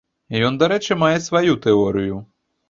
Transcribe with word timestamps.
Ён, 0.47 0.55
дарэчы, 0.63 0.97
мае 1.03 1.19
сваю 1.27 1.53
тэорыю. 1.67 2.19